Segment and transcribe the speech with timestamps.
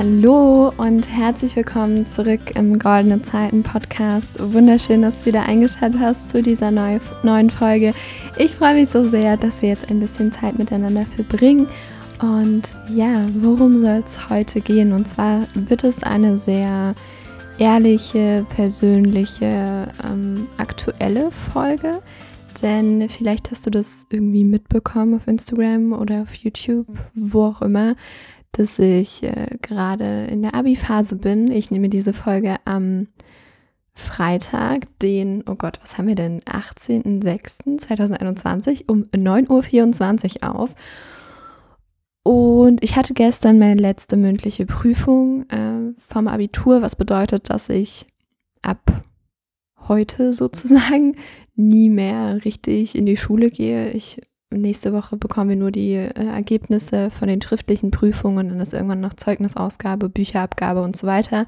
[0.00, 4.30] Hallo und herzlich willkommen zurück im Goldene Zeiten Podcast.
[4.40, 7.92] Wunderschön, dass du wieder eingeschaltet hast zu dieser neu, neuen Folge.
[8.38, 11.66] Ich freue mich so sehr, dass wir jetzt ein bisschen Zeit miteinander verbringen.
[12.18, 14.94] Und ja, worum soll es heute gehen?
[14.94, 16.94] Und zwar wird es eine sehr
[17.58, 22.00] ehrliche, persönliche, ähm, aktuelle Folge.
[22.62, 27.96] Denn vielleicht hast du das irgendwie mitbekommen auf Instagram oder auf YouTube, wo auch immer
[28.52, 31.50] dass ich äh, gerade in der Abi-Phase bin.
[31.50, 33.06] Ich nehme diese Folge am
[33.92, 40.74] Freitag, den, oh Gott, was haben wir denn, 18.06.2021 um 9.24 Uhr auf.
[42.22, 48.06] Und ich hatte gestern meine letzte mündliche Prüfung äh, vom Abitur, was bedeutet, dass ich
[48.62, 49.02] ab
[49.88, 51.16] heute sozusagen
[51.54, 53.90] nie mehr richtig in die Schule gehe.
[53.90, 54.20] Ich
[54.50, 59.00] nächste Woche bekommen wir nur die äh, Ergebnisse von den schriftlichen Prüfungen, dann ist irgendwann
[59.00, 61.46] noch Zeugnisausgabe, Bücherabgabe und so weiter.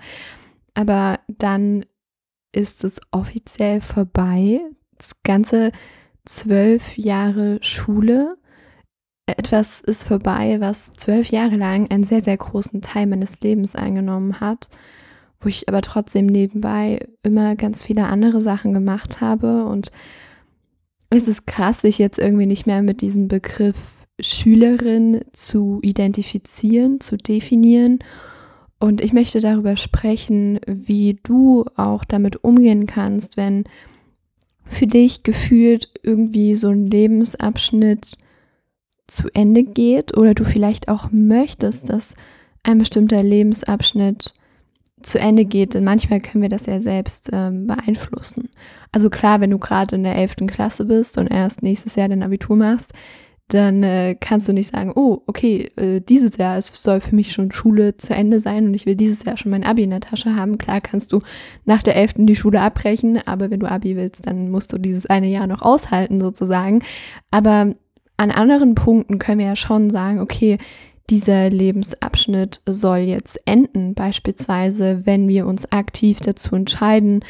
[0.74, 1.84] Aber dann
[2.52, 4.60] ist es offiziell vorbei.
[4.96, 5.72] Das ganze
[6.24, 8.36] zwölf Jahre Schule.
[9.26, 14.40] Etwas ist vorbei, was zwölf Jahre lang einen sehr, sehr großen Teil meines Lebens eingenommen
[14.40, 14.68] hat,
[15.40, 19.90] wo ich aber trotzdem nebenbei immer ganz viele andere Sachen gemacht habe und
[21.16, 23.76] es ist krass, sich jetzt irgendwie nicht mehr mit diesem Begriff
[24.20, 27.98] Schülerin zu identifizieren, zu definieren.
[28.78, 33.64] Und ich möchte darüber sprechen, wie du auch damit umgehen kannst, wenn
[34.64, 38.16] für dich gefühlt irgendwie so ein Lebensabschnitt
[39.06, 42.14] zu Ende geht oder du vielleicht auch möchtest, dass
[42.62, 44.34] ein bestimmter Lebensabschnitt
[45.02, 48.50] zu Ende geht, denn manchmal können wir das ja selbst ähm, beeinflussen.
[48.92, 50.36] Also klar, wenn du gerade in der 11.
[50.46, 52.92] Klasse bist und erst nächstes Jahr dein Abitur machst,
[53.48, 57.32] dann äh, kannst du nicht sagen, oh, okay, äh, dieses Jahr es soll für mich
[57.32, 60.00] schon Schule zu Ende sein und ich will dieses Jahr schon mein Abi in der
[60.00, 60.58] Tasche haben.
[60.58, 61.20] Klar kannst du
[61.64, 62.14] nach der 11.
[62.18, 65.62] die Schule abbrechen, aber wenn du Abi willst, dann musst du dieses eine Jahr noch
[65.62, 66.82] aushalten sozusagen.
[67.30, 67.74] Aber
[68.16, 70.58] an anderen Punkten können wir ja schon sagen, okay,
[71.12, 73.92] dieser Lebensabschnitt soll jetzt enden.
[73.92, 77.20] Beispielsweise, wenn wir uns aktiv dazu entscheiden,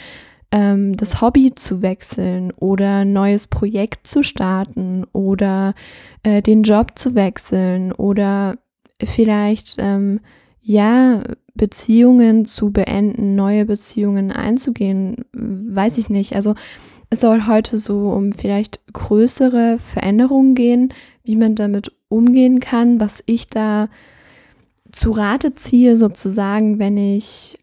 [0.53, 5.75] ähm, das Hobby zu wechseln oder ein neues Projekt zu starten oder
[6.23, 8.55] äh, den Job zu wechseln oder
[9.03, 10.21] vielleicht ähm,
[10.61, 16.37] ja Beziehungen zu beenden, neue Beziehungen einzugehen, weiß ich nicht.
[16.37, 16.55] Also
[17.11, 20.95] es soll heute so um vielleicht größere Veränderungen gehen,
[21.25, 23.89] wie man damit umgehen kann, was ich da
[24.93, 27.59] zu Rate ziehe, sozusagen, wenn ich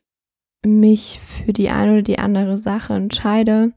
[0.65, 3.71] mich für die eine oder die andere Sache entscheide.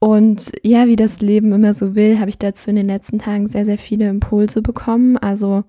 [0.00, 3.46] Und ja, wie das Leben immer so will, habe ich dazu in den letzten Tagen
[3.46, 5.18] sehr, sehr viele Impulse bekommen.
[5.18, 5.64] Also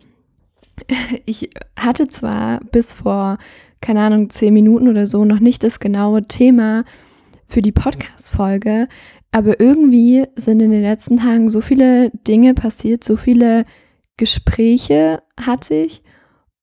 [1.26, 3.38] ich hatte zwar bis vor,
[3.82, 6.86] keine Ahnung, zehn Minuten oder so noch nicht das genaue Thema
[7.48, 8.88] für die Podcast-Folge,
[9.32, 13.66] aber irgendwie sind in den letzten Tagen so viele Dinge passiert, so viele
[14.22, 16.04] Gespräche hatte ich.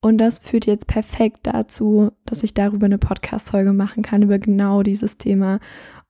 [0.01, 4.85] Und das führt jetzt perfekt dazu, dass ich darüber eine Podcast-Folge machen kann, über genau
[4.85, 5.59] dieses Thema.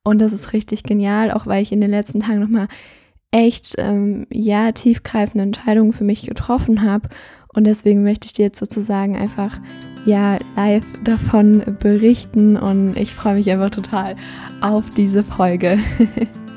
[0.03, 2.67] Und das ist richtig genial, auch weil ich in den letzten Tagen nochmal
[3.31, 7.09] echt, ähm, ja, tiefgreifende Entscheidungen für mich getroffen habe.
[7.51, 9.59] Und deswegen möchte ich dir jetzt sozusagen einfach,
[10.05, 12.57] ja, live davon berichten.
[12.57, 14.17] Und ich freue mich einfach total
[14.61, 15.79] auf diese Folge.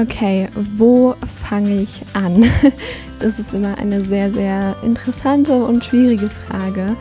[0.00, 2.44] Okay, wo fange ich an?
[3.20, 6.96] Das ist immer eine sehr, sehr interessante und schwierige Frage.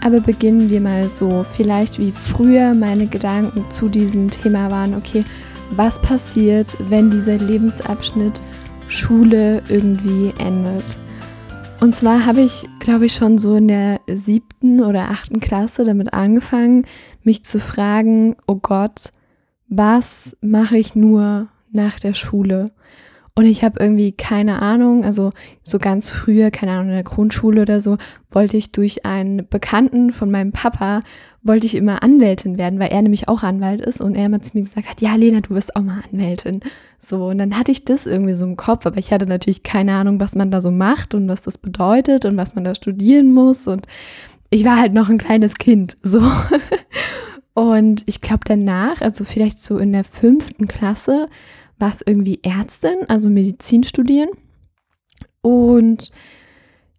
[0.00, 5.24] Aber beginnen wir mal so, vielleicht wie früher meine Gedanken zu diesem Thema waren, okay,
[5.72, 8.40] was passiert, wenn dieser Lebensabschnitt
[8.86, 10.84] Schule irgendwie endet?
[11.80, 16.14] Und zwar habe ich, glaube ich, schon so in der siebten oder achten Klasse damit
[16.14, 16.86] angefangen,
[17.24, 19.10] mich zu fragen, oh Gott,
[19.68, 22.70] was mache ich nur nach der Schule.
[23.36, 25.32] Und ich habe irgendwie keine Ahnung, also
[25.64, 27.98] so ganz früher, keine Ahnung, in der Grundschule oder so,
[28.30, 31.00] wollte ich durch einen Bekannten von meinem Papa,
[31.42, 34.52] wollte ich immer Anwältin werden, weil er nämlich auch Anwalt ist und er immer zu
[34.54, 36.60] mir gesagt hat, ja, Lena, du wirst auch mal Anwältin.
[37.00, 39.94] So, und dann hatte ich das irgendwie so im Kopf, aber ich hatte natürlich keine
[39.94, 43.32] Ahnung, was man da so macht und was das bedeutet und was man da studieren
[43.32, 43.88] muss und
[44.50, 46.22] ich war halt noch ein kleines Kind, so.
[47.54, 51.28] Und ich glaube danach, also vielleicht so in der fünften Klasse,
[51.78, 54.30] war es irgendwie Ärztin, also Medizin studieren.
[55.40, 56.10] Und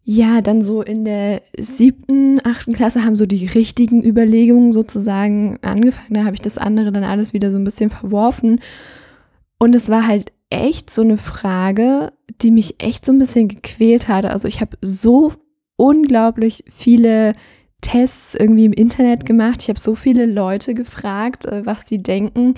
[0.04, 6.14] ja, dann so in der siebten, achten Klasse haben so die richtigen Überlegungen sozusagen angefangen.
[6.14, 8.60] Da habe ich das andere dann alles wieder so ein bisschen verworfen.
[9.58, 14.08] Und es war halt echt so eine Frage, die mich echt so ein bisschen gequält
[14.08, 14.30] hatte.
[14.30, 15.34] Also ich habe so
[15.76, 17.34] unglaublich viele
[17.82, 19.64] Tests irgendwie im Internet gemacht.
[19.64, 22.54] Ich habe so viele Leute gefragt, äh, was die denken,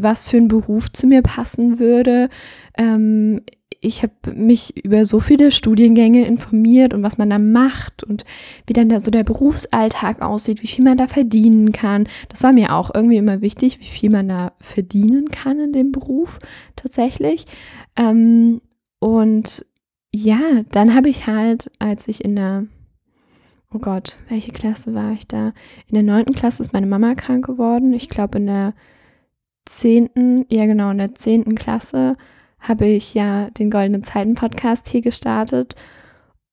[0.00, 2.28] was für ein Beruf zu mir passen würde.
[2.76, 3.40] Ähm,
[3.84, 8.24] ich habe mich über so viele Studiengänge informiert und was man da macht und
[8.66, 12.06] wie dann da so der Berufsalltag aussieht, wie viel man da verdienen kann.
[12.28, 15.90] Das war mir auch irgendwie immer wichtig, wie viel man da verdienen kann in dem
[15.90, 16.38] Beruf
[16.76, 17.46] tatsächlich.
[17.96, 18.60] Ähm,
[19.00, 19.66] und
[20.14, 22.66] ja, dann habe ich halt, als ich in der,
[23.74, 25.48] oh Gott, welche Klasse war ich da?
[25.88, 27.92] In der neunten Klasse ist meine Mama krank geworden.
[27.94, 28.74] Ich glaube in der
[29.72, 32.16] zehnten, ja genau, in der zehnten Klasse
[32.60, 35.74] habe ich ja den Goldenen Zeiten Podcast hier gestartet.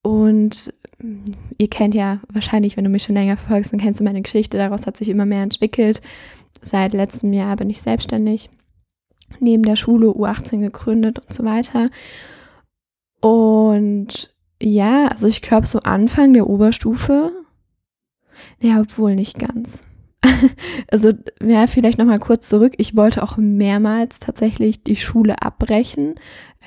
[0.01, 1.25] Und mm,
[1.57, 4.57] ihr kennt ja wahrscheinlich, wenn du mich schon länger verfolgst, dann kennst du meine Geschichte.
[4.57, 6.01] Daraus hat sich immer mehr entwickelt.
[6.61, 8.49] Seit letztem Jahr bin ich selbstständig,
[9.39, 11.89] neben der Schule U18 gegründet und so weiter.
[13.21, 17.31] Und ja, also ich glaube, so Anfang der Oberstufe,
[18.59, 19.83] ja, obwohl nicht ganz.
[20.91, 21.11] also
[21.45, 22.73] ja, vielleicht noch mal kurz zurück.
[22.77, 26.15] Ich wollte auch mehrmals tatsächlich die Schule abbrechen.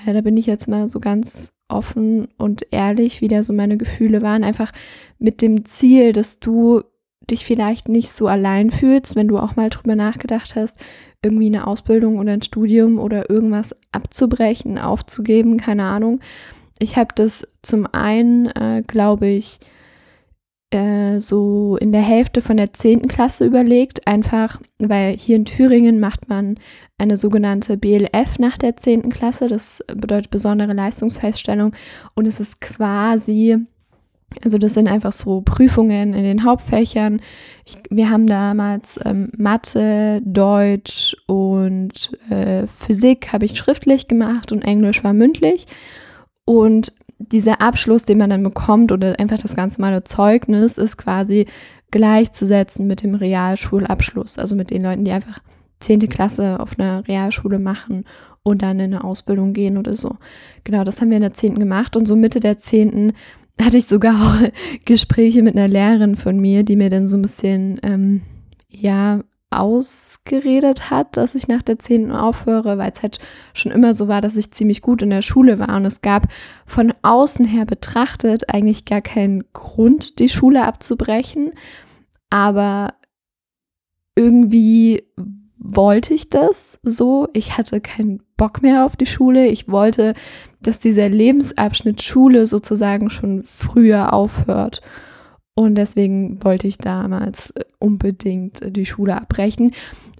[0.07, 3.77] Äh, da bin ich jetzt mal so ganz offen und ehrlich, wie da so meine
[3.77, 4.45] Gefühle waren.
[4.45, 4.73] Einfach
[5.19, 6.83] mit dem Ziel, dass du
[7.31, 10.79] dich vielleicht nicht so allein fühlst, wenn du auch mal drüber nachgedacht hast,
[11.23, 16.21] irgendwie eine Ausbildung oder ein Studium oder irgendwas abzubrechen, aufzugeben, keine Ahnung.
[16.79, 19.61] Ich habe das zum einen, äh, glaube ich,
[20.73, 23.09] äh, so in der Hälfte von der 10.
[23.09, 26.59] Klasse überlegt, einfach weil hier in Thüringen macht man
[26.99, 29.11] eine sogenannte BLF nach der 10.
[29.11, 31.75] Klasse, das bedeutet besondere Leistungsfeststellung
[32.15, 33.59] und es ist quasi
[34.45, 37.21] also das sind einfach so Prüfungen in den Hauptfächern.
[37.67, 44.63] Ich, wir haben damals ähm, Mathe, Deutsch und äh, Physik habe ich schriftlich gemacht und
[44.63, 45.67] Englisch war mündlich.
[46.45, 46.93] Und
[47.31, 51.47] dieser Abschluss, den man dann bekommt oder einfach das ganz normale Zeugnis, ist quasi
[51.91, 54.39] gleichzusetzen mit dem Realschulabschluss.
[54.39, 55.41] Also mit den Leuten, die einfach
[55.81, 56.01] 10.
[56.09, 58.05] Klasse auf einer Realschule machen
[58.43, 60.17] und dann in eine Ausbildung gehen oder so.
[60.65, 61.59] Genau, das haben wir in der 10.
[61.59, 63.13] gemacht und so Mitte der 10.
[63.61, 64.49] hatte ich sogar auch
[64.85, 68.23] Gespräche mit einer Lehrerin von mir, die mir dann so ein bisschen, ähm,
[68.69, 69.21] ja,
[69.53, 72.11] ausgeredet hat, dass ich nach der 10.
[72.11, 73.19] aufhöre, weil es halt
[73.55, 76.29] schon immer so war, dass ich ziemlich gut in der Schule war und es gab
[76.67, 81.53] von außen her betrachtet eigentlich gar keinen Grund, die Schule abzubrechen,
[82.31, 82.95] aber
[84.15, 85.03] irgendwie
[85.59, 87.29] wollte ich das so.
[87.33, 89.47] Ich hatte keinen Bock mehr auf die Schule.
[89.47, 90.15] Ich wollte,
[90.61, 94.83] dass dieser Lebensabschnitt Schule sozusagen schon früher aufhört.
[95.55, 99.73] Und deswegen wollte ich damals äh, unbedingt die Schule abbrechen.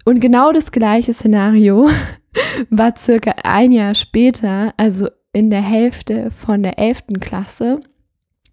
[0.05, 1.89] Und genau das gleiche Szenario
[2.71, 7.05] war circa ein Jahr später, also in der Hälfte von der 11.
[7.21, 7.81] Klasse,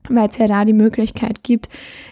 [0.08, 1.68] weil es ja da die Möglichkeit gibt.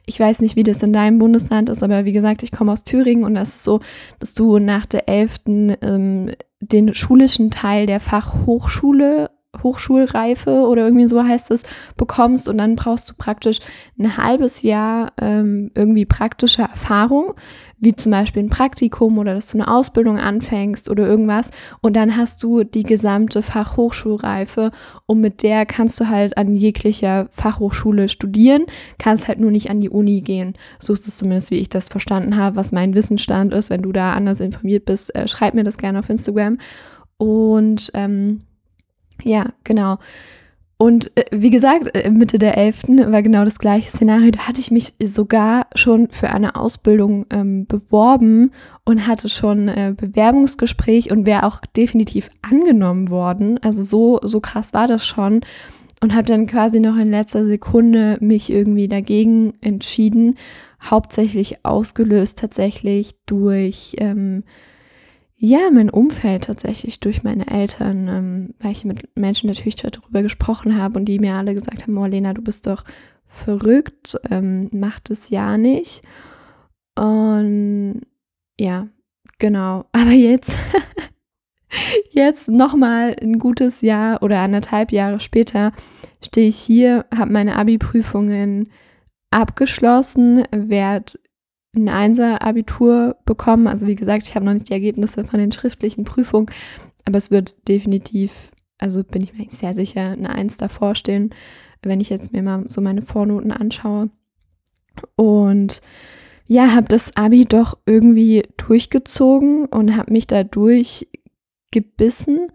[0.06, 2.84] Ich weiß nicht, wie das in deinem Bundesland ist, aber wie gesagt, ich komme aus
[2.84, 3.80] Thüringen und das ist so,
[4.19, 5.40] dass du nach der 11.
[5.81, 9.30] Ähm, den schulischen Teil der Fachhochschule
[9.64, 11.64] Hochschulreife oder irgendwie so heißt es,
[11.96, 13.60] bekommst und dann brauchst du praktisch
[13.98, 17.33] ein halbes Jahr ähm, irgendwie praktische Erfahrung,
[17.80, 22.18] wie zum Beispiel ein Praktikum oder dass du eine Ausbildung anfängst oder irgendwas und dann
[22.18, 24.71] hast du die gesamte Fachhochschulreife
[25.06, 28.66] und mit der kannst du halt an jeglicher Fachhochschule studieren,
[28.98, 30.54] kannst halt nur nicht an die Uni gehen.
[30.80, 33.69] So ist es zumindest, wie ich das verstanden habe, was mein Wissensstand ist.
[33.69, 36.57] Wenn du da anders informiert bist, äh, schreib mir das gerne auf Instagram.
[37.18, 38.42] Und ähm,
[39.24, 39.97] ja, genau.
[40.78, 42.83] Und äh, wie gesagt, äh, Mitte der 11.
[43.07, 44.31] war genau das gleiche Szenario.
[44.31, 48.52] Da hatte ich mich sogar schon für eine Ausbildung ähm, beworben
[48.86, 53.59] und hatte schon äh, Bewerbungsgespräch und wäre auch definitiv angenommen worden.
[53.64, 55.42] Also so, so krass war das schon.
[56.00, 60.36] Und habe dann quasi noch in letzter Sekunde mich irgendwie dagegen entschieden.
[60.83, 64.44] Hauptsächlich ausgelöst tatsächlich durch ähm,
[65.40, 70.76] ja, mein Umfeld tatsächlich durch meine Eltern, ähm, weil ich mit Menschen natürlich darüber gesprochen
[70.76, 72.84] habe und die mir alle gesagt haben, oh Lena, du bist doch
[73.28, 76.02] verrückt, ähm, mach das ja nicht.
[76.96, 78.02] Und
[78.60, 78.88] ja,
[79.38, 79.86] genau.
[79.92, 80.58] Aber jetzt,
[82.10, 85.72] jetzt nochmal ein gutes Jahr oder anderthalb Jahre später
[86.26, 88.72] stehe ich hier, habe meine Abi-Prüfungen
[89.30, 91.20] abgeschlossen, werde
[91.78, 93.68] ein Einser-Abitur bekommen.
[93.68, 96.48] Also wie gesagt, ich habe noch nicht die Ergebnisse von den schriftlichen Prüfungen,
[97.06, 101.31] aber es wird definitiv, also bin ich mir sehr sicher, eine Eins davor stehen,
[101.84, 104.10] wenn ich jetzt mir mal so meine Vornoten anschaue.
[105.16, 105.81] Und
[106.48, 112.52] ja, habe das Abi doch irgendwie durchgezogen und habe mich da durchgebissen.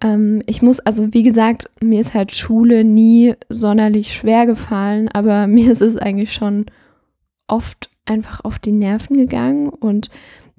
[0.00, 5.46] Ähm, ich muss, also wie gesagt, mir ist halt Schule nie sonderlich schwer gefallen, aber
[5.46, 6.66] mir ist es eigentlich schon
[7.46, 10.10] oft einfach auf die Nerven gegangen und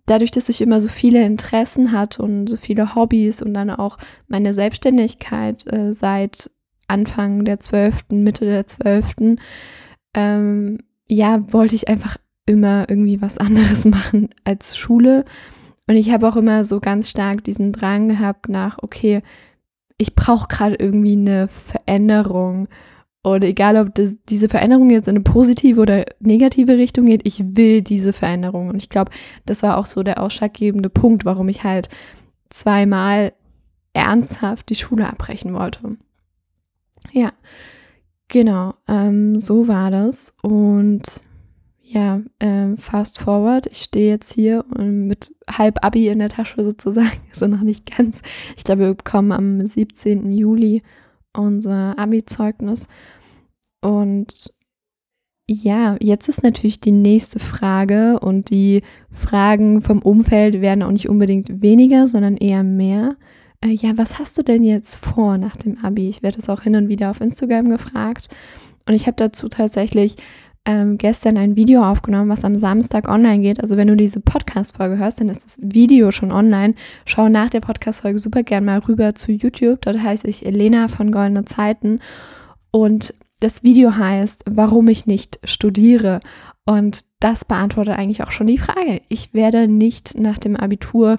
[0.06, 3.98] dadurch, dass ich immer so viele Interessen hatte und so viele Hobbys und dann auch
[4.28, 6.50] meine Selbstständigkeit äh, seit
[6.88, 9.38] Anfang der 12., Mitte der 12.,
[10.14, 15.26] ähm, ja, wollte ich einfach immer irgendwie was anderes machen als Schule.
[15.88, 19.22] Und ich habe auch immer so ganz stark diesen Drang gehabt nach, okay,
[19.98, 22.68] ich brauche gerade irgendwie eine Veränderung.
[23.26, 27.44] Oder egal, ob das, diese Veränderung jetzt in eine positive oder negative Richtung geht, ich
[27.56, 28.70] will diese Veränderung.
[28.70, 29.12] Und ich glaube,
[29.46, 31.90] das war auch so der ausschlaggebende Punkt, warum ich halt
[32.50, 33.34] zweimal
[33.94, 35.98] ernsthaft die Schule abbrechen wollte.
[37.12, 37.32] Ja,
[38.28, 40.36] genau, ähm, so war das.
[40.44, 41.04] Und
[41.82, 43.68] ja, ähm, fast forward.
[43.68, 48.22] Ich stehe jetzt hier mit halb Abi in der Tasche sozusagen, also noch nicht ganz.
[48.56, 50.32] Ich glaube, wir bekommen am 17.
[50.32, 50.84] Juli
[51.38, 52.88] unser Abi-Zeugnis.
[53.82, 54.56] Und
[55.48, 61.08] ja, jetzt ist natürlich die nächste Frage und die Fragen vom Umfeld werden auch nicht
[61.08, 63.16] unbedingt weniger, sondern eher mehr.
[63.62, 66.10] Äh, ja, was hast du denn jetzt vor nach dem Abi?
[66.10, 68.30] Ich werde es auch hin und wieder auf Instagram gefragt.
[68.88, 70.16] Und ich habe dazu tatsächlich
[70.66, 73.62] ähm, gestern ein Video aufgenommen, was am Samstag online geht.
[73.62, 76.76] Also wenn du diese Podcast-Folge hörst, dann ist das Video schon online.
[77.06, 79.82] Schau nach der Podcast-Folge super gern mal rüber zu YouTube.
[79.82, 82.00] Dort heiße ich Elena von Goldene Zeiten.
[82.72, 86.20] Und das Video heißt, warum ich nicht studiere.
[86.66, 89.02] Und das beantwortet eigentlich auch schon die Frage.
[89.08, 91.18] Ich werde nicht nach dem Abitur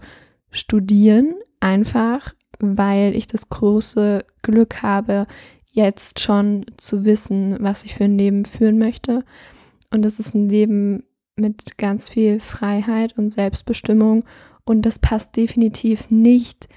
[0.51, 5.27] studieren, einfach weil ich das große Glück habe,
[5.77, 9.25] jetzt schon zu wissen, was ich für ein Leben führen möchte.
[9.93, 11.05] Und das ist ein Leben
[11.37, 14.25] mit ganz viel Freiheit und Selbstbestimmung.
[14.65, 16.69] Und das passt definitiv nicht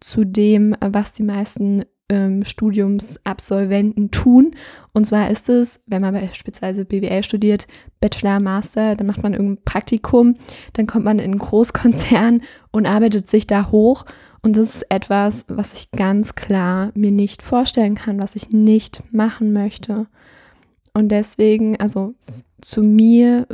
[0.00, 4.52] zu dem, was die meisten ähm, Studiumsabsolventen tun.
[4.92, 7.66] Und zwar ist es, wenn man beispielsweise BWL studiert,
[8.00, 10.36] Bachelor, Master, dann macht man irgendein Praktikum,
[10.72, 14.04] dann kommt man in einen Großkonzern und arbeitet sich da hoch.
[14.42, 19.02] Und das ist etwas, was ich ganz klar mir nicht vorstellen kann, was ich nicht
[19.12, 20.06] machen möchte.
[20.94, 22.14] Und deswegen, also
[22.60, 23.46] zu mir,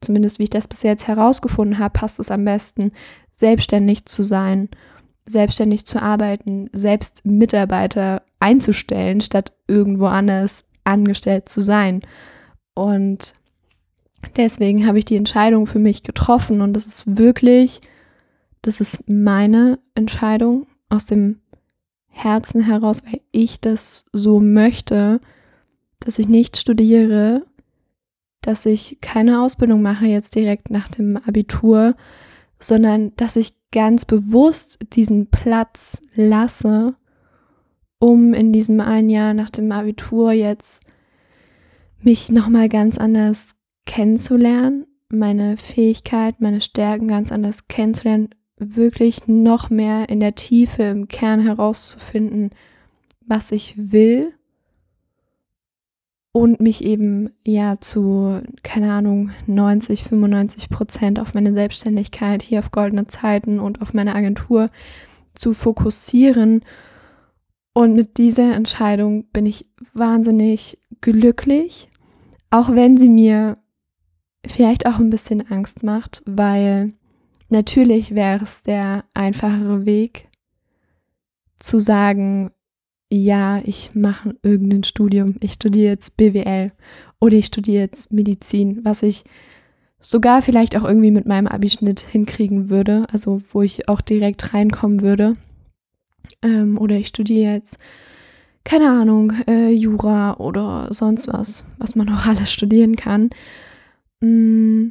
[0.00, 2.92] zumindest wie ich das bis jetzt herausgefunden habe, passt es am besten,
[3.30, 4.68] selbstständig zu sein
[5.28, 12.02] selbstständig zu arbeiten, selbst Mitarbeiter einzustellen, statt irgendwo anders angestellt zu sein.
[12.74, 13.34] Und
[14.36, 17.80] deswegen habe ich die Entscheidung für mich getroffen und das ist wirklich,
[18.62, 21.40] das ist meine Entscheidung aus dem
[22.08, 25.20] Herzen heraus, weil ich das so möchte,
[26.00, 27.44] dass ich nicht studiere,
[28.40, 31.94] dass ich keine Ausbildung mache jetzt direkt nach dem Abitur,
[32.58, 36.94] sondern dass ich ganz bewusst diesen Platz lasse,
[37.98, 40.84] um in diesem einen Jahr nach dem Abitur jetzt
[42.00, 43.54] mich nochmal ganz anders
[43.86, 48.30] kennenzulernen, meine Fähigkeit, meine Stärken ganz anders kennenzulernen,
[48.76, 52.50] wirklich noch mehr in der Tiefe, im Kern herauszufinden,
[53.26, 54.32] was ich will
[56.32, 62.70] und mich eben ja zu, keine Ahnung, 90, 95 Prozent auf meine Selbstständigkeit hier auf
[62.70, 64.70] goldene Zeiten und auf meine Agentur
[65.34, 66.62] zu fokussieren.
[67.74, 71.90] Und mit dieser Entscheidung bin ich wahnsinnig glücklich,
[72.50, 73.58] auch wenn sie mir
[74.46, 76.92] vielleicht auch ein bisschen Angst macht, weil
[77.52, 80.28] natürlich wäre es der einfachere Weg
[81.58, 82.50] zu sagen,
[83.10, 86.72] ja, ich mache irgendein Studium, ich studiere jetzt BWL
[87.20, 89.24] oder ich studiere jetzt Medizin, was ich
[90.00, 95.02] sogar vielleicht auch irgendwie mit meinem Abischnitt hinkriegen würde, also wo ich auch direkt reinkommen
[95.02, 95.34] würde.
[96.42, 97.78] Ähm, oder ich studiere jetzt,
[98.64, 103.30] keine Ahnung, äh, Jura oder sonst was, was man auch alles studieren kann.
[104.20, 104.88] Mm,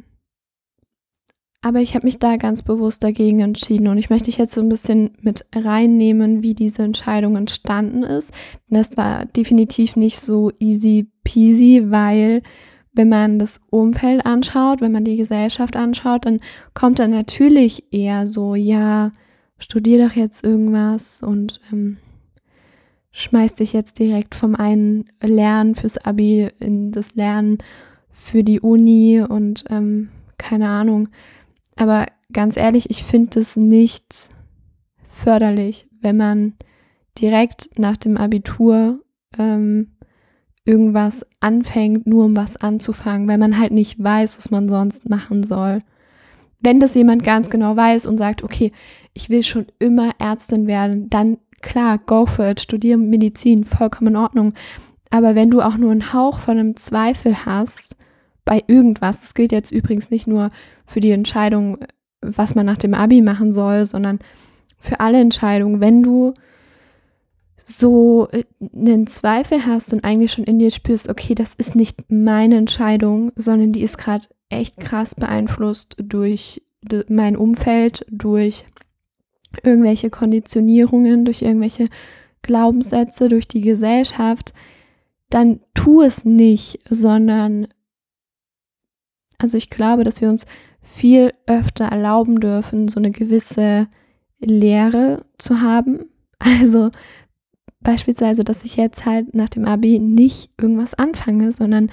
[1.62, 4.60] aber ich habe mich da ganz bewusst dagegen entschieden und ich möchte dich jetzt so
[4.60, 8.32] ein bisschen mit reinnehmen, wie diese Entscheidung entstanden ist.
[8.68, 12.42] Das war definitiv nicht so easy peasy, weil
[12.92, 16.40] wenn man das Umfeld anschaut, wenn man die Gesellschaft anschaut, dann
[16.74, 19.12] kommt dann natürlich eher so, ja,
[19.58, 21.98] studier doch jetzt irgendwas und ähm,
[23.12, 27.58] schmeiß dich jetzt direkt vom einen Lernen fürs Abi in das Lernen
[28.10, 31.08] für die Uni und ähm, keine Ahnung.
[31.76, 34.28] Aber ganz ehrlich, ich finde es nicht
[35.08, 36.54] förderlich, wenn man
[37.18, 39.00] direkt nach dem Abitur
[39.38, 39.92] ähm,
[40.64, 45.42] irgendwas anfängt, nur um was anzufangen, weil man halt nicht weiß, was man sonst machen
[45.42, 45.78] soll.
[46.60, 48.72] Wenn das jemand ganz genau weiß und sagt, okay,
[49.14, 54.16] ich will schon immer Ärztin werden, dann klar, go for it, studiere Medizin, vollkommen in
[54.16, 54.54] Ordnung.
[55.10, 57.96] Aber wenn du auch nur einen Hauch von einem Zweifel hast
[58.44, 60.50] bei irgendwas, das gilt jetzt übrigens nicht nur
[60.86, 61.78] für die Entscheidung,
[62.20, 64.18] was man nach dem Abi machen soll, sondern
[64.78, 66.34] für alle Entscheidungen, wenn du
[67.64, 68.44] so äh,
[68.74, 73.32] einen Zweifel hast und eigentlich schon in dir spürst, okay, das ist nicht meine Entscheidung,
[73.36, 76.62] sondern die ist gerade echt krass beeinflusst durch
[77.08, 78.64] mein Umfeld, durch
[79.62, 81.88] irgendwelche Konditionierungen, durch irgendwelche
[82.42, 84.52] Glaubenssätze, durch die Gesellschaft,
[85.30, 87.68] dann tu es nicht, sondern
[89.42, 90.46] also ich glaube, dass wir uns
[90.82, 93.88] viel öfter erlauben dürfen, so eine gewisse
[94.40, 96.06] Lehre zu haben.
[96.44, 96.90] Also
[97.82, 101.88] beispielsweise, dass ich jetzt halt nach dem Abi nicht irgendwas anfange, sondern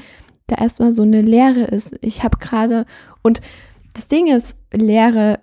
[0.48, 1.96] da erstmal so eine Lehre ist.
[2.02, 2.88] Ich habe gerade,
[3.22, 3.42] und
[3.94, 5.40] das Ding ist, Lehre,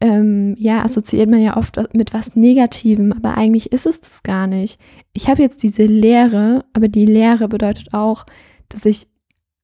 [0.00, 4.46] ähm, ja, assoziiert man ja oft mit was Negativem, aber eigentlich ist es das gar
[4.46, 4.80] nicht.
[5.12, 8.24] Ich habe jetzt diese Lehre, aber die Lehre bedeutet auch,
[8.70, 9.06] dass ich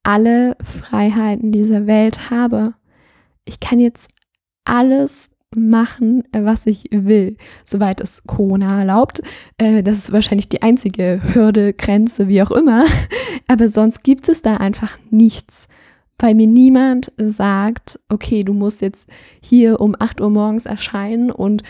[0.03, 2.73] alle Freiheiten dieser Welt habe.
[3.45, 4.09] Ich kann jetzt
[4.65, 9.21] alles machen, was ich will, soweit es Corona erlaubt.
[9.57, 12.85] Äh, das ist wahrscheinlich die einzige Hürde, Grenze, wie auch immer.
[13.47, 15.67] Aber sonst gibt es da einfach nichts,
[16.19, 19.07] weil mir niemand sagt, okay, du musst jetzt
[19.41, 21.63] hier um 8 Uhr morgens erscheinen und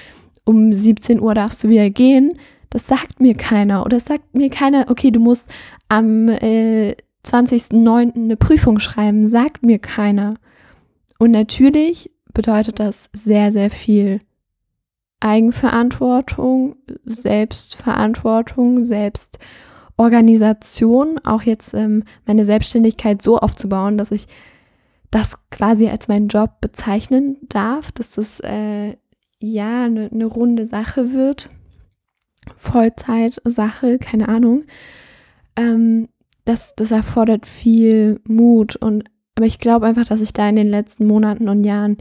[0.46, 2.38] um 17 Uhr darfst du wieder gehen.
[2.70, 3.86] Das sagt mir keiner.
[3.86, 5.50] Oder sagt mir keiner, okay, du musst
[5.90, 8.16] am äh, 20.09.
[8.16, 9.28] eine Prüfung schreiben.
[9.28, 10.36] Sagt mir keiner.
[11.20, 14.20] Und natürlich bedeutet das sehr, sehr viel
[15.20, 24.26] Eigenverantwortung, Selbstverantwortung, Selbstorganisation, auch jetzt ähm, meine Selbstständigkeit so aufzubauen, dass ich
[25.12, 28.98] das quasi als meinen Job bezeichnen darf, dass das äh,
[29.40, 31.48] ja eine ne runde Sache wird,
[32.58, 34.66] Vollzeit-Sache, keine Ahnung.
[35.56, 36.10] Ähm,
[36.46, 40.68] das, das erfordert viel Mut und aber ich glaube einfach, dass ich da in den
[40.68, 41.98] letzten Monaten und Jahren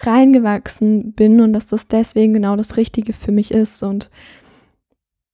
[0.00, 3.82] reingewachsen bin und dass das deswegen genau das Richtige für mich ist.
[3.82, 4.10] Und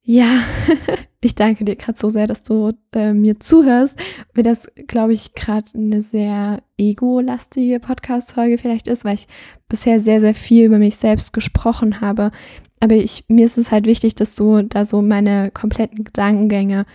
[0.03, 0.41] ja,
[1.21, 3.99] ich danke dir gerade so sehr, dass du äh, mir zuhörst,
[4.35, 9.29] weil das, glaube ich, gerade eine sehr ego-lastige Podcast-Folge vielleicht ist, weil ich
[9.69, 12.31] bisher sehr, sehr viel über mich selbst gesprochen habe.
[12.81, 16.87] Aber ich, mir ist es halt wichtig, dass du da so meine kompletten Gedankengänge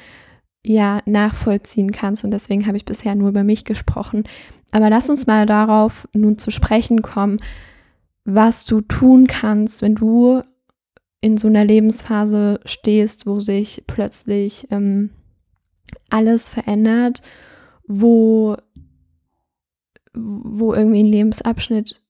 [0.63, 2.23] ja nachvollziehen kannst.
[2.23, 4.23] Und deswegen habe ich bisher nur über mich gesprochen.
[4.71, 7.39] Aber lass uns mal darauf nun zu sprechen kommen,
[8.25, 10.41] was du tun kannst, wenn du
[11.21, 15.09] in so einer Lebensphase stehst, wo sich plötzlich ähm,
[16.09, 17.21] alles verändert,
[17.87, 18.55] wo,
[20.13, 22.01] wo irgendwie ein Lebensabschnitt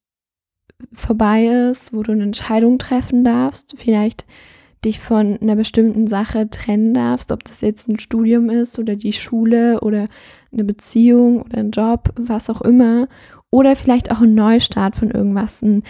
[0.93, 4.25] vorbei ist, wo du eine Entscheidung treffen darfst, vielleicht
[4.85, 9.13] dich von einer bestimmten Sache trennen darfst, ob das jetzt ein Studium ist oder die
[9.13, 10.07] Schule oder
[10.51, 13.07] eine Beziehung oder ein Job, was auch immer.
[13.51, 15.83] Oder vielleicht auch ein Neustart von irgendwas, ein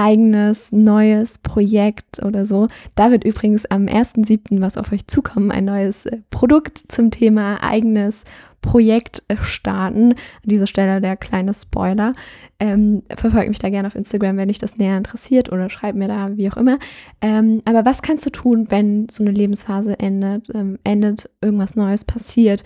[0.00, 2.68] eigenes, neues Projekt oder so.
[2.94, 4.62] Da wird übrigens am 1.7.
[4.62, 8.24] was auf euch zukommen, ein neues äh, Produkt zum Thema eigenes
[8.62, 10.12] Projekt äh, starten.
[10.12, 12.14] An dieser Stelle der kleine Spoiler.
[12.58, 16.08] Ähm, verfolgt mich da gerne auf Instagram, wenn dich das näher interessiert oder schreib mir
[16.08, 16.78] da, wie auch immer.
[17.20, 22.04] Ähm, aber was kannst du tun, wenn so eine Lebensphase endet, ähm, endet, irgendwas Neues
[22.04, 22.64] passiert?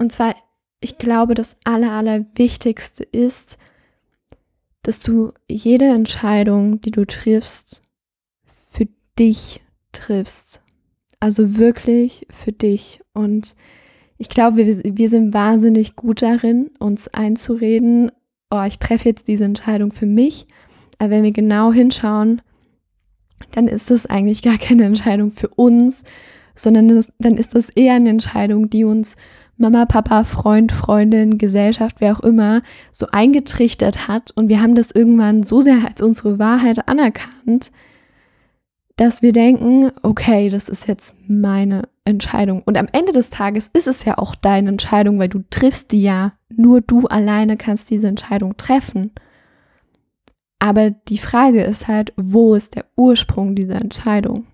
[0.00, 0.34] Und zwar,
[0.80, 3.58] ich glaube, das Aller, Allerwichtigste ist,
[4.84, 7.82] dass du jede Entscheidung, die du triffst,
[8.44, 8.86] für
[9.18, 10.62] dich triffst.
[11.18, 13.00] Also wirklich für dich.
[13.14, 13.56] Und
[14.18, 18.12] ich glaube, wir, wir sind wahnsinnig gut darin, uns einzureden,
[18.50, 20.46] oh, ich treffe jetzt diese Entscheidung für mich.
[20.98, 22.42] Aber wenn wir genau hinschauen,
[23.52, 26.04] dann ist das eigentlich gar keine Entscheidung für uns,
[26.54, 29.16] sondern dann ist das eher eine Entscheidung, die uns
[29.56, 32.62] Mama, Papa, Freund, Freundin, Gesellschaft, wer auch immer,
[32.92, 37.70] so eingetrichtert hat und wir haben das irgendwann so sehr als unsere Wahrheit anerkannt,
[38.96, 42.62] dass wir denken, okay, das ist jetzt meine Entscheidung.
[42.64, 46.02] Und am Ende des Tages ist es ja auch deine Entscheidung, weil du triffst die
[46.02, 46.34] ja.
[46.48, 49.10] Nur du alleine kannst diese Entscheidung treffen.
[50.60, 54.46] Aber die Frage ist halt, wo ist der Ursprung dieser Entscheidung?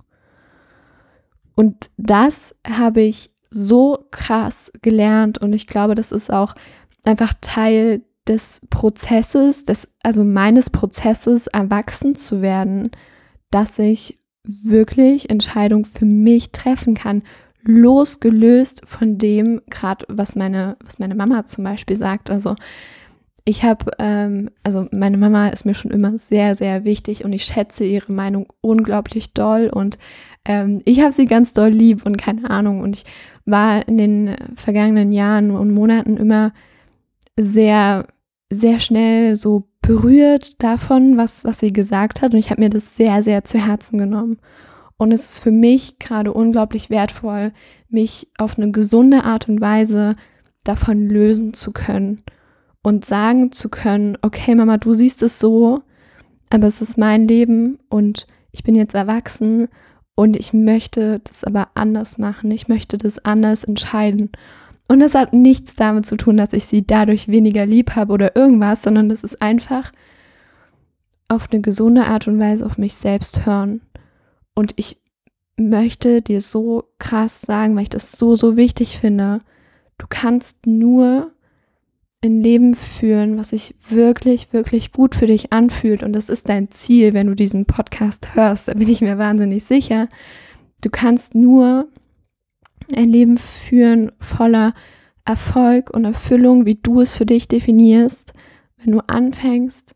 [1.55, 6.55] Und das habe ich so krass gelernt und ich glaube, das ist auch
[7.05, 12.91] einfach Teil des Prozesses, des, also meines Prozesses, erwachsen zu werden,
[13.51, 17.23] dass ich wirklich Entscheidungen für mich treffen kann,
[17.63, 22.31] losgelöst von dem, gerade was meine, was meine Mama zum Beispiel sagt.
[22.31, 22.55] Also
[23.45, 27.45] ich habe, ähm, also meine Mama ist mir schon immer sehr, sehr wichtig und ich
[27.45, 29.99] schätze ihre Meinung unglaublich doll und
[30.45, 32.81] ähm, ich habe sie ganz doll lieb und keine Ahnung.
[32.81, 33.05] Und ich
[33.45, 36.53] war in den vergangenen Jahren und Monaten immer
[37.39, 38.07] sehr,
[38.51, 42.33] sehr schnell so berührt davon, was, was sie gesagt hat.
[42.33, 44.39] Und ich habe mir das sehr, sehr zu Herzen genommen.
[44.97, 47.53] Und es ist für mich gerade unglaublich wertvoll,
[47.89, 50.15] mich auf eine gesunde Art und Weise
[50.63, 52.21] davon lösen zu können
[52.83, 55.81] und sagen zu können, okay Mama, du siehst es so,
[56.51, 59.69] aber es ist mein Leben und ich bin jetzt erwachsen
[60.21, 62.51] und ich möchte das aber anders machen.
[62.51, 64.29] Ich möchte das anders entscheiden.
[64.87, 68.37] Und das hat nichts damit zu tun, dass ich sie dadurch weniger lieb habe oder
[68.37, 69.93] irgendwas, sondern das ist einfach
[71.29, 73.81] auf eine gesunde Art und Weise auf mich selbst hören.
[74.53, 75.01] Und ich
[75.57, 79.39] möchte dir so krass sagen, weil ich das so, so wichtig finde.
[79.97, 81.33] Du kannst nur
[82.23, 86.03] ein Leben führen, was sich wirklich, wirklich gut für dich anfühlt.
[86.03, 88.69] Und das ist dein Ziel, wenn du diesen Podcast hörst.
[88.69, 90.09] Da bin ich mir wahnsinnig sicher.
[90.83, 91.89] Du kannst nur
[92.95, 94.75] ein Leben führen voller
[95.25, 98.35] Erfolg und Erfüllung, wie du es für dich definierst,
[98.79, 99.95] wenn du anfängst,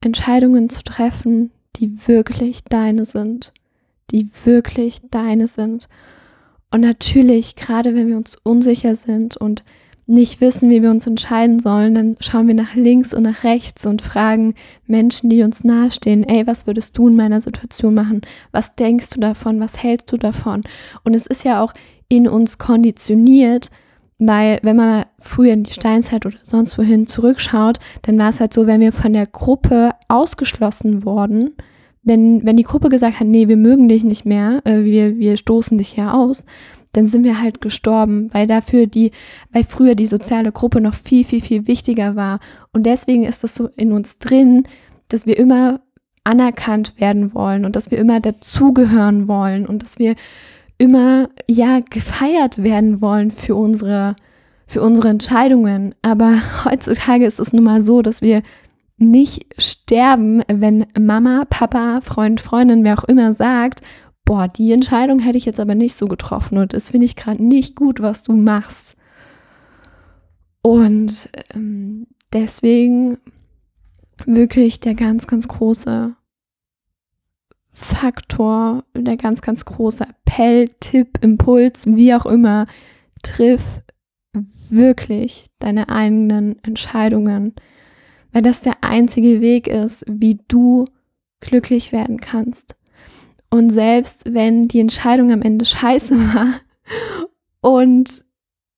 [0.00, 3.52] Entscheidungen zu treffen, die wirklich deine sind,
[4.10, 5.88] die wirklich deine sind.
[6.70, 9.64] Und natürlich, gerade wenn wir uns unsicher sind und
[10.06, 13.86] nicht wissen, wie wir uns entscheiden sollen, dann schauen wir nach links und nach rechts
[13.86, 14.54] und fragen
[14.86, 18.20] Menschen, die uns nahestehen, ey, was würdest du in meiner Situation machen?
[18.52, 19.60] Was denkst du davon?
[19.60, 20.62] Was hältst du davon?
[21.04, 21.72] Und es ist ja auch
[22.08, 23.70] in uns konditioniert,
[24.18, 28.52] weil wenn man früher in die Steinzeit oder sonst wohin zurückschaut, dann war es halt
[28.52, 31.52] so, wenn wir von der Gruppe ausgeschlossen wurden,
[32.02, 35.36] wenn, wenn die Gruppe gesagt hat, nee, wir mögen dich nicht mehr, äh, wir, wir
[35.38, 36.44] stoßen dich hier aus,
[36.96, 39.10] dann sind wir halt gestorben, weil dafür die,
[39.52, 42.40] weil früher die soziale Gruppe noch viel, viel, viel wichtiger war.
[42.72, 44.64] Und deswegen ist das so in uns drin,
[45.08, 45.80] dass wir immer
[46.24, 50.14] anerkannt werden wollen und dass wir immer dazugehören wollen und dass wir
[50.78, 54.16] immer, ja, gefeiert werden wollen für unsere,
[54.66, 55.94] für unsere Entscheidungen.
[56.02, 58.42] Aber heutzutage ist es nun mal so, dass wir
[58.96, 63.82] nicht sterben, wenn Mama, Papa, Freund, Freundin, wer auch immer sagt,
[64.24, 67.42] boah, die Entscheidung hätte ich jetzt aber nicht so getroffen und das finde ich gerade
[67.42, 68.96] nicht gut, was du machst.
[70.62, 73.18] Und ähm, deswegen
[74.24, 76.16] wirklich der ganz, ganz große
[77.70, 82.66] Faktor, der ganz, ganz große Appell, Tipp, Impuls, wie auch immer,
[83.22, 83.82] triff
[84.70, 87.54] wirklich deine eigenen Entscheidungen,
[88.32, 90.86] weil das der einzige Weg ist, wie du
[91.40, 92.76] glücklich werden kannst.
[93.54, 96.54] Und selbst wenn die Entscheidung am Ende scheiße war
[97.60, 98.24] und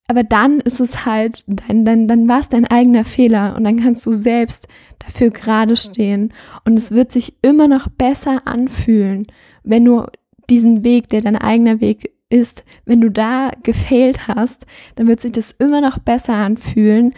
[0.07, 3.79] aber dann ist es halt, dann, dann, dann war es dein eigener Fehler und dann
[3.79, 4.67] kannst du selbst
[4.99, 6.31] dafür gerade stehen.
[6.63, 9.25] Und es wird sich immer noch besser anfühlen,
[9.63, 10.05] wenn du
[10.47, 15.31] diesen Weg, der dein eigener Weg ist, wenn du da gefailt hast, dann wird sich
[15.31, 17.15] das immer noch besser anfühlen,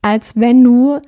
[0.00, 0.98] als wenn du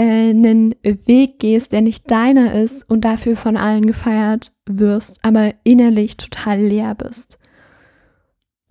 [0.00, 5.52] äh, einen Weg gehst, der nicht deiner ist und dafür von allen gefeiert wirst, aber
[5.62, 7.38] innerlich total leer bist.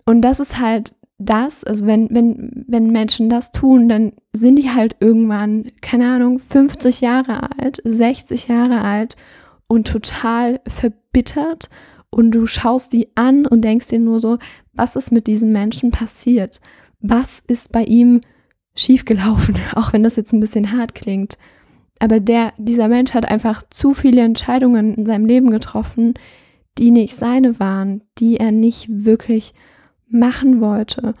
[0.04, 4.70] Und das ist halt das, also wenn, wenn, wenn Menschen das tun, dann sind die
[4.70, 9.14] halt irgendwann, keine Ahnung, 50 Jahre alt, 60 Jahre alt
[9.68, 11.70] und total verbittert
[12.10, 14.38] und du schaust die an und denkst dir nur so,
[14.72, 16.60] was ist mit diesem Menschen passiert?
[16.98, 18.39] Was ist bei ihm passiert?
[18.74, 21.38] Schiefgelaufen, auch wenn das jetzt ein bisschen hart klingt.
[21.98, 26.14] Aber der, dieser Mensch hat einfach zu viele Entscheidungen in seinem Leben getroffen,
[26.78, 29.52] die nicht seine waren, die er nicht wirklich
[30.08, 31.14] machen wollte.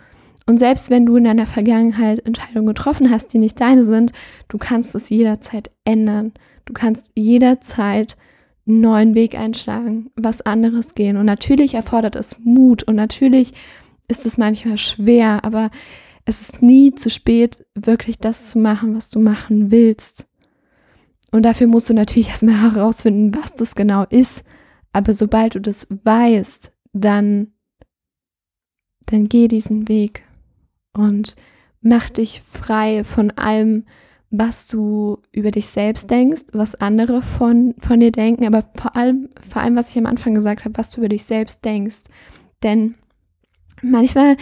[0.46, 4.12] Und selbst wenn du in deiner Vergangenheit Entscheidungen getroffen hast, die nicht deine sind,
[4.48, 6.32] du kannst es jederzeit ändern.
[6.64, 8.16] Du kannst jederzeit
[8.66, 11.16] einen neuen Weg einschlagen, was anderes gehen.
[11.16, 13.52] Und natürlich erfordert es Mut und natürlich
[14.08, 15.70] ist es manchmal schwer, aber
[16.24, 20.26] es ist nie zu spät, wirklich das zu machen, was du machen willst.
[21.32, 24.44] Und dafür musst du natürlich erstmal herausfinden, was das genau ist.
[24.92, 27.52] Aber sobald du das weißt, dann,
[29.06, 30.24] dann geh diesen Weg
[30.92, 31.36] und
[31.80, 33.84] mach dich frei von allem,
[34.30, 39.28] was du über dich selbst denkst, was andere von, von dir denken, aber vor allem,
[39.48, 42.04] vor allem, was ich am Anfang gesagt habe, was du über dich selbst denkst.
[42.62, 42.94] Denn
[43.82, 44.36] manchmal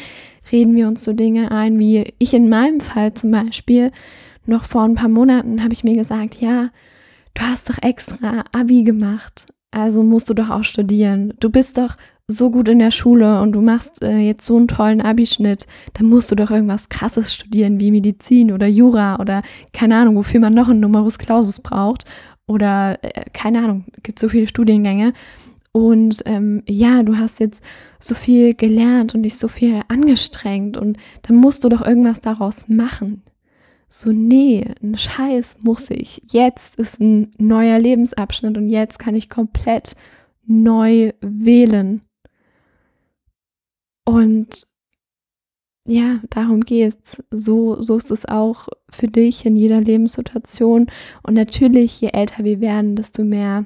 [0.52, 3.90] reden wir uns so Dinge ein, wie ich in meinem Fall zum Beispiel,
[4.46, 6.70] noch vor ein paar Monaten habe ich mir gesagt, ja,
[7.34, 11.34] du hast doch extra Abi gemacht, also musst du doch auch studieren.
[11.40, 14.68] Du bist doch so gut in der Schule und du machst äh, jetzt so einen
[14.68, 19.96] tollen Abischnitt, dann musst du doch irgendwas Krasses studieren, wie Medizin oder Jura oder keine
[19.96, 22.04] Ahnung, wofür man noch einen Numerus Clausus braucht
[22.46, 25.14] oder äh, keine Ahnung, gibt so viele Studiengänge.
[25.78, 27.62] Und ähm, ja, du hast jetzt
[28.00, 32.68] so viel gelernt und dich so viel angestrengt und dann musst du doch irgendwas daraus
[32.68, 33.22] machen.
[33.88, 36.20] So, nee, ein Scheiß muss ich.
[36.26, 39.94] Jetzt ist ein neuer Lebensabschnitt und jetzt kann ich komplett
[40.46, 42.02] neu wählen.
[44.04, 44.66] Und
[45.86, 47.22] ja, darum geht's.
[47.30, 50.88] So, so ist es auch für dich in jeder Lebenssituation.
[51.22, 53.64] Und natürlich, je älter wir werden, desto mehr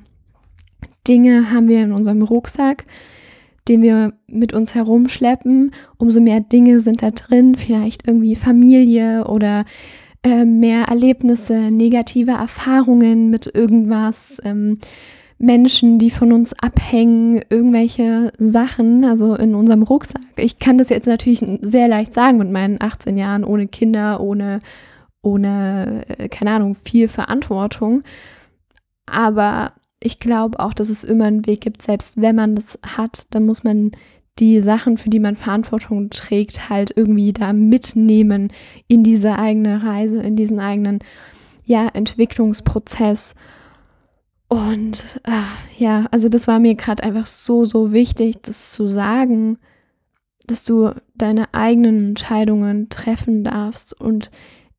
[1.09, 2.85] Dinge haben wir in unserem Rucksack,
[3.69, 5.73] den wir mit uns herumschleppen.
[5.99, 9.65] Umso mehr Dinge sind da drin, vielleicht irgendwie Familie oder
[10.23, 14.41] äh, mehr Erlebnisse, negative Erfahrungen mit irgendwas.
[14.45, 14.79] Ähm,
[15.43, 20.23] Menschen, die von uns abhängen, irgendwelche Sachen, also in unserem Rucksack.
[20.37, 24.61] Ich kann das jetzt natürlich sehr leicht sagen mit meinen 18 Jahren, ohne Kinder, ohne,
[25.21, 28.05] ohne, äh, keine Ahnung, viel Verantwortung.
[29.05, 29.73] Aber
[30.05, 33.47] ich glaube auch, dass es immer einen Weg gibt, selbst wenn man das hat, dann
[33.47, 33.93] muss man
[34.39, 38.49] die Sachen, für die man Verantwortung trägt, halt irgendwie da mitnehmen
[38.89, 41.01] in diese eigene Reise, in diesen eigenen,
[41.65, 43.35] ja, Entwicklungsprozess.
[44.49, 49.59] Und äh, ja, also das war mir gerade einfach so, so wichtig, das zu sagen,
[50.47, 53.99] dass du deine eigenen Entscheidungen treffen darfst.
[53.99, 54.31] Und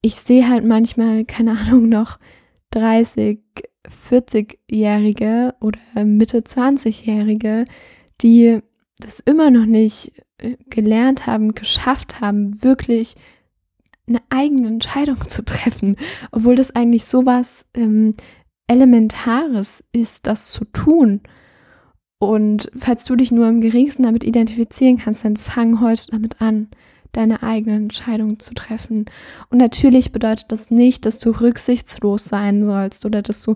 [0.01, 2.19] ich sehe halt manchmal, keine Ahnung, noch
[2.71, 3.42] 30,
[3.87, 7.65] 40-Jährige oder Mitte 20-Jährige,
[8.21, 8.59] die
[8.99, 13.15] das immer noch nicht äh, gelernt haben, geschafft haben, wirklich
[14.07, 15.97] eine eigene Entscheidung zu treffen,
[16.31, 18.15] obwohl das eigentlich sowas ähm,
[18.67, 21.21] Elementares ist, das zu tun.
[22.17, 26.69] Und falls du dich nur im geringsten damit identifizieren kannst, dann fang heute damit an,
[27.13, 29.05] deine eigene Entscheidung zu treffen.
[29.49, 33.55] Und natürlich bedeutet das nicht, dass du rücksichtslos sein sollst oder dass du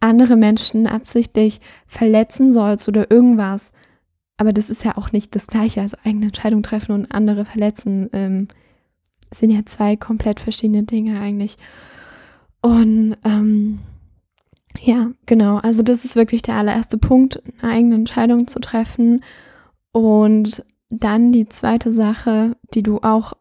[0.00, 3.72] andere Menschen absichtlich verletzen sollst oder irgendwas.
[4.36, 5.82] Aber das ist ja auch nicht das Gleiche.
[5.82, 8.48] Also eigene Entscheidung treffen und andere verletzen ähm,
[9.32, 11.58] sind ja zwei komplett verschiedene Dinge eigentlich.
[12.62, 13.80] Und ähm,
[14.78, 15.56] ja, genau.
[15.56, 19.22] Also das ist wirklich der allererste Punkt, eine eigene Entscheidung zu treffen.
[19.92, 23.32] Und dann die zweite Sache, die du auch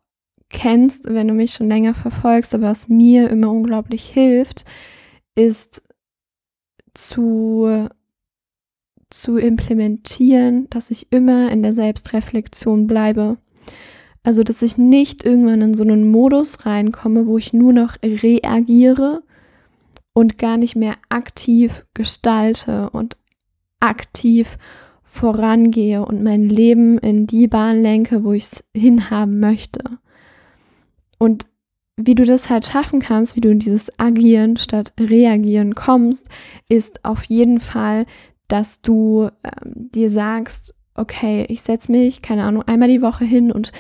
[0.50, 4.66] kennst, wenn du mich schon länger verfolgst, aber was mir immer unglaublich hilft,
[5.36, 5.84] ist
[6.94, 7.88] zu,
[9.10, 13.38] zu implementieren, dass ich immer in der Selbstreflexion bleibe.
[14.24, 19.24] Also, dass ich nicht irgendwann in so einen Modus reinkomme, wo ich nur noch reagiere
[20.14, 23.18] und gar nicht mehr aktiv gestalte und
[23.80, 24.58] aktiv
[25.10, 29.84] vorangehe und mein Leben in die Bahn lenke, wo ich es hinhaben möchte.
[31.18, 31.48] Und
[31.98, 36.30] wie du das halt schaffen kannst, wie du in dieses Agieren statt Reagieren kommst,
[36.70, 38.06] ist auf jeden Fall,
[38.48, 43.52] dass du ähm, dir sagst, okay, ich setze mich, keine Ahnung, einmal die Woche hin
[43.52, 43.72] und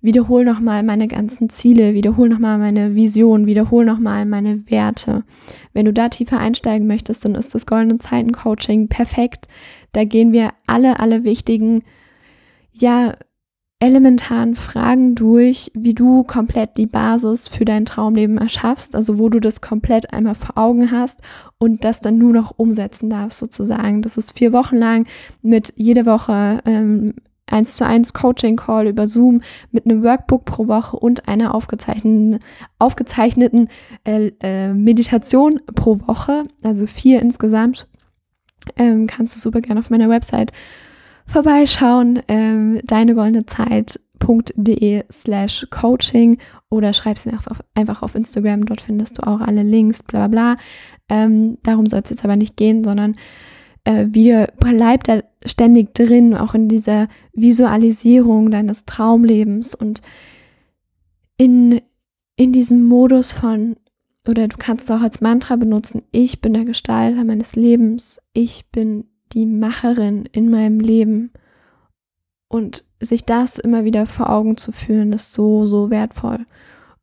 [0.00, 5.24] wiederhole nochmal meine ganzen Ziele, wiederhole nochmal meine Vision, wiederhole nochmal meine Werte.
[5.72, 9.48] Wenn du da tiefer einsteigen möchtest, dann ist das Goldene Zeiten Coaching perfekt.
[9.92, 11.82] Da gehen wir alle, alle wichtigen,
[12.72, 13.14] ja,
[13.80, 19.38] elementaren Fragen durch, wie du komplett die Basis für dein Traumleben erschaffst, also wo du
[19.38, 21.20] das komplett einmal vor Augen hast
[21.58, 24.02] und das dann nur noch umsetzen darfst sozusagen.
[24.02, 25.06] Das ist vier Wochen lang
[25.42, 27.14] mit jede Woche ähm,
[27.48, 32.40] 1 zu 1 Coaching Call über Zoom mit einem Workbook pro Woche und einer aufgezeichneten,
[32.78, 33.68] aufgezeichneten
[34.04, 37.88] äh, äh, Meditation pro Woche, also vier insgesamt.
[38.76, 40.52] Ähm, kannst du super gerne auf meiner Website
[41.26, 46.38] vorbeischauen, ähm, deinegoldenezeit.de slash coaching
[46.70, 50.26] oder schreib's mir einfach auf, einfach auf Instagram, dort findest du auch alle Links, bla
[50.26, 50.62] bla bla.
[51.08, 53.16] Ähm, darum soll es jetzt aber nicht gehen, sondern
[53.88, 60.02] äh, wieder bleib da ständig drin, auch in dieser Visualisierung deines Traumlebens und
[61.38, 61.80] in,
[62.36, 63.76] in diesem Modus von,
[64.28, 68.70] oder du kannst es auch als Mantra benutzen, ich bin der Gestalter meines Lebens, ich
[68.70, 71.30] bin die Macherin in meinem Leben.
[72.50, 76.44] Und sich das immer wieder vor Augen zu führen, ist so, so wertvoll.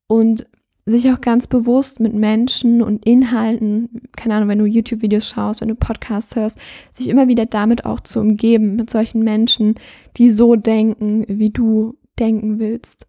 [0.07, 0.47] Und
[0.85, 5.69] sich auch ganz bewusst mit Menschen und Inhalten, keine Ahnung, wenn du YouTube-Videos schaust, wenn
[5.69, 6.59] du Podcasts hörst,
[6.91, 9.75] sich immer wieder damit auch zu umgeben, mit solchen Menschen,
[10.17, 13.07] die so denken, wie du denken willst,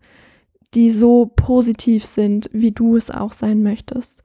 [0.75, 4.25] die so positiv sind, wie du es auch sein möchtest.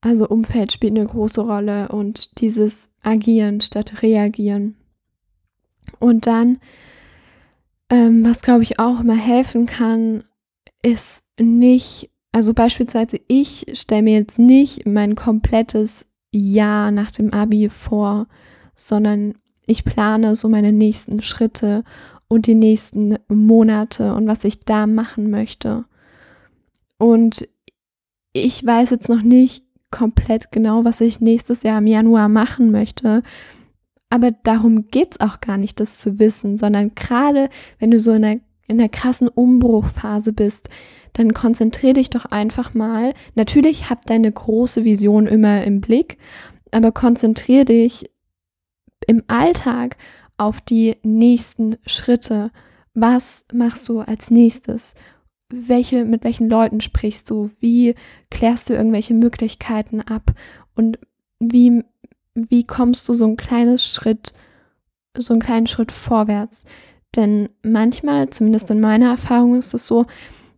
[0.00, 4.74] Also Umfeld spielt eine große Rolle und dieses Agieren statt Reagieren.
[6.00, 6.58] Und dann,
[7.88, 10.24] ähm, was glaube ich auch immer helfen kann,
[10.82, 17.68] ist nicht also beispielsweise ich stelle mir jetzt nicht mein komplettes Jahr nach dem Abi
[17.68, 18.26] vor,
[18.74, 19.34] sondern
[19.66, 21.84] ich plane so meine nächsten Schritte
[22.28, 25.84] und die nächsten Monate und was ich da machen möchte.
[26.98, 27.46] Und
[28.32, 33.22] ich weiß jetzt noch nicht komplett genau, was ich nächstes Jahr im Januar machen möchte.
[34.08, 38.12] Aber darum geht es auch gar nicht, das zu wissen, sondern gerade wenn du so
[38.12, 40.70] in der, in der krassen Umbruchphase bist,
[41.12, 43.12] dann konzentriere dich doch einfach mal.
[43.34, 46.18] Natürlich hab deine große Vision immer im Blick,
[46.70, 48.10] aber konzentriere dich
[49.06, 49.96] im Alltag
[50.36, 52.50] auf die nächsten Schritte.
[52.94, 54.94] Was machst du als nächstes?
[55.50, 57.50] Welche, mit welchen Leuten sprichst du?
[57.60, 57.94] Wie
[58.30, 60.32] klärst du irgendwelche Möglichkeiten ab?
[60.74, 60.98] Und
[61.38, 61.84] wie,
[62.34, 64.32] wie kommst du so ein kleines Schritt,
[65.16, 66.64] so einen kleinen Schritt vorwärts?
[67.14, 70.06] Denn manchmal, zumindest in meiner Erfahrung, ist es so,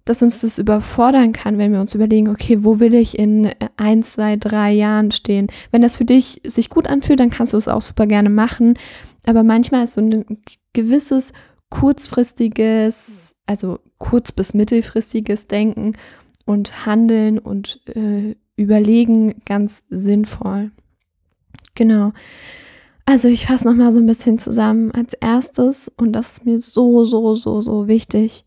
[0.05, 4.03] dass uns das überfordern kann, wenn wir uns überlegen, okay, wo will ich in ein,
[4.03, 5.47] zwei, drei Jahren stehen?
[5.71, 8.79] Wenn das für dich sich gut anfühlt, dann kannst du es auch super gerne machen.
[9.27, 10.25] Aber manchmal ist so ein
[10.75, 11.33] gewisses
[11.71, 15.95] kurzfristiges, also kurz- bis mittelfristiges Denken
[16.45, 20.71] und Handeln und äh, Überlegen ganz sinnvoll.
[21.75, 22.13] Genau.
[23.07, 24.91] Also ich fasse nochmal so ein bisschen zusammen.
[24.93, 28.45] Als erstes, und das ist mir so, so, so, so wichtig,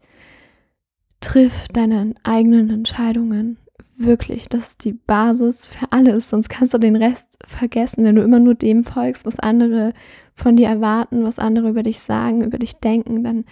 [1.22, 3.58] Triff deine eigenen Entscheidungen.
[3.98, 6.30] Wirklich, das ist die Basis für alles.
[6.30, 9.94] Sonst kannst du den Rest vergessen, wenn du immer nur dem folgst, was andere
[10.36, 13.46] von dir erwarten, was andere über dich sagen, über dich denken, dann,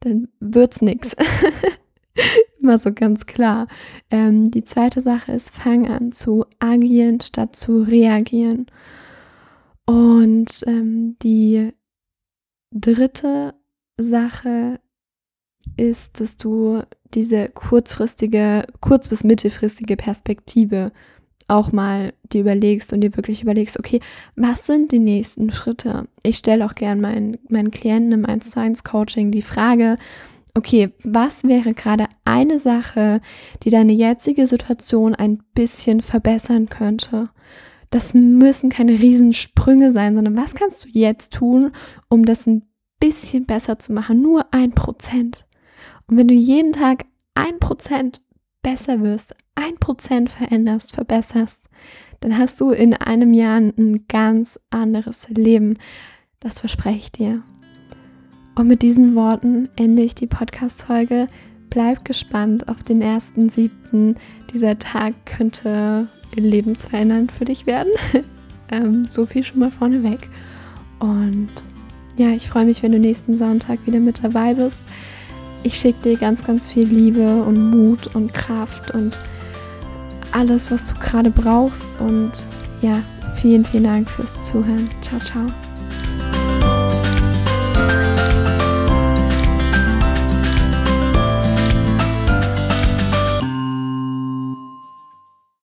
[0.00, 1.14] dann wird's nix.
[2.60, 3.66] immer so ganz klar.
[4.10, 8.66] Ähm, die zweite Sache ist, fang an zu agieren statt zu reagieren.
[9.86, 11.72] Und ähm, die
[12.70, 13.54] dritte
[13.98, 14.80] Sache
[15.76, 16.82] ist, dass du
[17.14, 20.92] diese kurzfristige, kurz- bis mittelfristige Perspektive
[21.48, 24.00] auch mal dir überlegst und dir wirklich überlegst, okay,
[24.36, 26.08] was sind die nächsten Schritte?
[26.22, 29.96] Ich stelle auch gern meinen, meinen Klienten im 1 zu 1 Coaching die Frage,
[30.54, 33.20] okay, was wäre gerade eine Sache,
[33.62, 37.30] die deine jetzige Situation ein bisschen verbessern könnte?
[37.90, 41.72] Das müssen keine Riesensprünge sein, sondern was kannst du jetzt tun,
[42.08, 42.62] um das ein
[43.00, 44.22] bisschen besser zu machen?
[44.22, 45.46] Nur ein Prozent.
[46.12, 48.20] Und wenn du jeden Tag ein Prozent
[48.60, 51.64] besser wirst, ein Prozent veränderst, verbesserst,
[52.20, 55.78] dann hast du in einem Jahr ein ganz anderes Leben.
[56.38, 57.42] Das verspreche ich dir.
[58.56, 61.28] Und mit diesen Worten ende ich die Podcast-Folge.
[61.70, 64.16] Bleib gespannt auf den ersten siebten.
[64.52, 67.92] Dieser Tag könnte lebensverändernd für dich werden.
[68.70, 70.28] ähm, so viel schon mal vorneweg.
[70.98, 71.48] Und
[72.18, 74.82] ja, ich freue mich, wenn du nächsten Sonntag wieder mit dabei bist.
[75.62, 79.18] Ich schicke dir ganz, ganz viel Liebe und Mut und Kraft und
[80.32, 82.00] alles, was du gerade brauchst.
[82.00, 82.32] Und
[82.80, 83.02] ja,
[83.36, 84.88] vielen, vielen Dank fürs Zuhören.
[85.02, 85.46] Ciao, ciao.